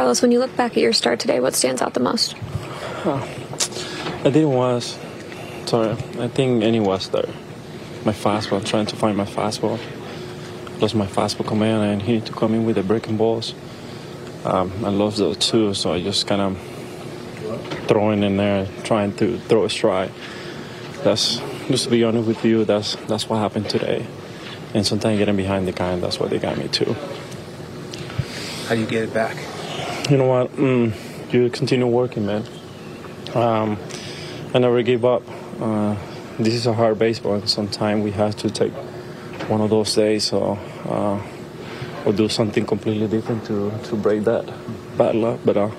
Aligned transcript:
Carlos, 0.00 0.22
when 0.22 0.32
you 0.32 0.38
look 0.38 0.56
back 0.56 0.72
at 0.72 0.78
your 0.78 0.94
start 0.94 1.20
today, 1.20 1.40
what 1.40 1.54
stands 1.54 1.82
out 1.82 1.92
the 1.92 2.00
most? 2.00 2.34
Oh, 3.04 3.20
I 4.24 4.30
didn't 4.30 4.52
was. 4.52 4.98
Sorry, 5.66 5.90
I 6.18 6.26
think 6.26 6.64
any 6.64 6.80
was 6.80 7.10
there. 7.10 7.28
My 8.06 8.12
fastball, 8.12 8.64
trying 8.64 8.86
to 8.86 8.96
find 8.96 9.14
my 9.14 9.26
fastball. 9.26 9.78
Lost 10.80 10.94
my 10.94 11.06
fastball 11.06 11.46
command, 11.46 11.82
and 11.82 12.00
he 12.00 12.12
need 12.14 12.24
to 12.24 12.32
come 12.32 12.54
in 12.54 12.64
with 12.64 12.76
the 12.76 12.82
breaking 12.82 13.18
balls. 13.18 13.54
Um, 14.46 14.72
I 14.82 14.88
love 14.88 15.18
those 15.18 15.36
too, 15.36 15.74
so 15.74 15.92
I 15.92 16.02
just 16.02 16.26
kind 16.26 16.40
of 16.40 16.58
throwing 17.86 18.22
in 18.22 18.38
there, 18.38 18.66
trying 18.84 19.14
to 19.16 19.38
throw 19.38 19.64
a 19.64 19.68
strike. 19.68 20.12
That's 21.04 21.42
just 21.68 21.84
to 21.84 21.90
be 21.90 22.04
honest 22.04 22.26
with 22.26 22.42
you, 22.42 22.64
that's 22.64 22.94
that's 23.06 23.28
what 23.28 23.36
happened 23.36 23.68
today. 23.68 24.06
And 24.72 24.86
sometimes 24.86 25.18
getting 25.18 25.36
behind 25.36 25.68
the 25.68 25.72
guy, 25.72 25.94
that's 25.96 26.18
what 26.18 26.30
they 26.30 26.38
got 26.38 26.56
me 26.56 26.68
too. 26.68 26.96
How 28.66 28.76
do 28.76 28.80
you 28.80 28.86
get 28.86 29.04
it 29.04 29.12
back? 29.12 29.36
You 30.10 30.16
know 30.16 30.26
what? 30.26 30.50
Mm, 30.56 30.92
you 31.32 31.48
continue 31.50 31.86
working, 31.86 32.26
man. 32.26 32.44
Um, 33.32 33.78
I 34.52 34.58
never 34.58 34.82
give 34.82 35.04
up. 35.04 35.22
Uh, 35.60 35.94
this 36.36 36.52
is 36.52 36.66
a 36.66 36.72
hard 36.72 36.98
baseball, 36.98 37.34
and 37.34 37.48
sometimes 37.48 38.02
we 38.02 38.10
have 38.10 38.34
to 38.38 38.50
take 38.50 38.72
one 39.48 39.60
of 39.60 39.70
those 39.70 39.94
days 39.94 40.32
or 40.32 40.58
uh, 40.86 41.22
or 42.04 42.12
do 42.12 42.28
something 42.28 42.66
completely 42.66 43.06
different 43.06 43.44
to, 43.44 43.70
to 43.84 43.94
break 43.94 44.24
that 44.24 44.52
bad 44.98 45.14
luck. 45.14 45.38
But 45.44 45.56
uh, 45.56 45.70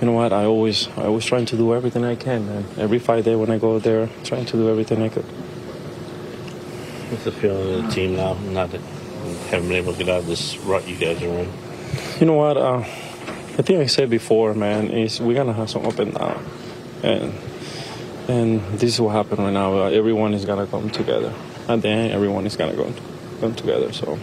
you 0.00 0.08
know 0.08 0.12
what? 0.14 0.32
I 0.32 0.44
always 0.44 0.88
I 0.96 1.04
always 1.04 1.24
trying 1.24 1.46
to 1.46 1.56
do 1.56 1.72
everything 1.72 2.04
I 2.04 2.16
can, 2.16 2.44
man. 2.48 2.64
Every 2.78 2.98
fight 2.98 3.24
day 3.24 3.36
when 3.36 3.52
I 3.52 3.58
go 3.58 3.78
there, 3.78 4.08
trying 4.24 4.46
to 4.46 4.56
do 4.56 4.70
everything 4.70 5.02
I 5.02 5.08
could. 5.08 5.24
What's 7.12 7.22
the 7.22 7.30
feeling 7.30 7.74
of 7.76 7.82
the 7.84 7.92
team 7.92 8.16
now? 8.16 8.34
Not 8.34 8.72
that 8.72 8.80
haven't 9.50 9.68
been 9.68 9.76
able 9.76 9.92
to 9.92 9.98
get 9.98 10.08
out 10.08 10.22
of 10.22 10.26
this 10.26 10.56
rut 10.58 10.88
you 10.88 10.96
guys 10.96 11.22
are 11.22 11.26
in. 11.26 11.52
You 12.18 12.26
know 12.26 12.34
what? 12.34 12.56
Uh, 12.56 12.84
I 13.58 13.62
think 13.62 13.80
I 13.80 13.86
said 13.86 14.08
before, 14.08 14.54
man, 14.54 14.90
is 14.90 15.20
we're 15.20 15.36
gonna 15.36 15.52
have 15.52 15.68
some 15.68 15.84
up 15.84 15.98
and 15.98 16.14
down, 16.14 16.44
and 17.02 17.34
and 18.28 18.60
this 18.78 18.94
is 18.94 19.00
what 19.00 19.10
happened 19.10 19.40
right 19.40 19.52
now. 19.52 19.74
Uh, 19.74 19.90
everyone 19.90 20.32
is 20.32 20.44
gonna 20.44 20.66
come 20.66 20.88
together. 20.88 21.34
At 21.68 21.82
the 21.82 21.88
end, 21.88 22.12
everyone 22.12 22.46
is 22.46 22.56
gonna 22.56 22.74
go 22.74 22.92
come 23.40 23.54
together. 23.54 23.92
So 23.92 24.18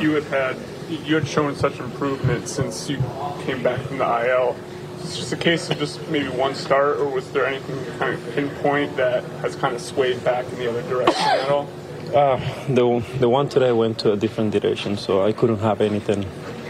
you 0.00 0.12
had 0.12 0.24
had 0.24 0.56
you 0.88 1.14
had 1.14 1.26
shown 1.26 1.56
such 1.56 1.78
improvement 1.80 2.48
since 2.48 2.88
you 2.90 2.98
came 3.44 3.62
back 3.62 3.80
from 3.80 3.98
the 3.98 4.04
IL. 4.04 4.54
Is 5.02 5.12
it 5.12 5.16
just 5.16 5.32
a 5.32 5.36
case 5.36 5.70
of 5.70 5.78
just 5.78 6.06
maybe 6.08 6.28
one 6.28 6.54
start, 6.54 6.98
or 6.98 7.08
was 7.08 7.30
there 7.32 7.46
anything 7.46 7.76
kind 7.98 8.14
of 8.14 8.34
pinpoint 8.34 8.96
that 8.96 9.24
has 9.40 9.56
kind 9.56 9.74
of 9.74 9.80
swayed 9.80 10.22
back 10.24 10.44
in 10.52 10.58
the 10.58 10.68
other 10.68 10.82
direction 10.82 11.22
at 11.22 11.48
all? 11.48 11.68
Uh, 12.14 12.36
the 12.68 13.04
the 13.18 13.28
one 13.28 13.48
today 13.48 13.72
went 13.72 13.98
to 14.00 14.12
a 14.12 14.16
different 14.16 14.52
direction, 14.52 14.96
so 14.96 15.24
I 15.24 15.32
couldn't 15.32 15.58
have 15.58 15.80
anything, 15.80 16.24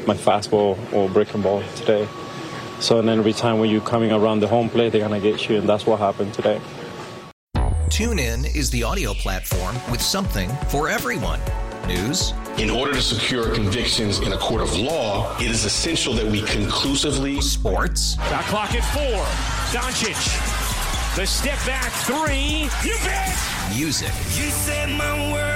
my 0.07 0.15
fastball 0.15 0.79
or 0.93 1.09
breaking 1.09 1.43
ball 1.43 1.63
today. 1.75 2.09
So 2.81 2.99
and 2.99 3.09
then 3.09 3.19
every 3.19 3.33
time 3.33 3.59
when 3.59 3.71
you're 3.71 3.81
coming 3.81 4.13
around 4.13 4.41
the 4.41 4.49
home 4.49 4.69
plate, 4.69 4.93
they're 4.93 5.01
gonna 5.01 5.21
get 5.21 5.49
you, 5.49 5.57
and 5.59 5.69
that's 5.69 5.87
what 5.87 5.99
happened 5.99 6.35
today. 6.35 6.61
TuneIn 7.89 8.55
is 8.55 8.69
the 8.71 8.83
audio 8.83 9.15
platform 9.15 9.75
with 9.91 10.03
something 10.03 10.51
for 10.69 10.89
everyone. 10.89 11.41
News. 11.87 12.35
In 12.59 12.69
order 12.69 12.93
to 12.93 13.01
secure 13.01 13.55
convictions 13.55 14.19
in 14.19 14.33
a 14.33 14.39
court 14.39 14.61
of 14.61 14.77
law, 14.77 15.35
it 15.39 15.51
is 15.51 15.65
essential 15.65 16.13
that 16.15 16.27
we 16.27 16.43
conclusively. 16.43 17.41
Sports. 17.41 18.17
Got 18.17 18.45
clock 18.45 18.75
at 18.75 18.85
four. 18.93 19.25
Doncic. 19.73 20.17
The 21.17 21.27
step 21.27 21.59
back 21.65 21.93
three. 22.05 22.69
You 22.87 22.97
bet. 23.05 23.35
Music. 23.75 24.09
You 24.09 24.51
set 24.51 24.91
my 24.91 25.33
world 25.33 25.56